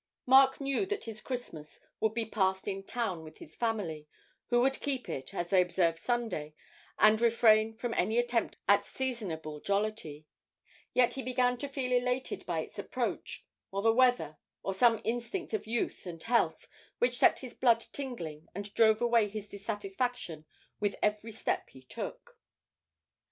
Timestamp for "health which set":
16.23-17.37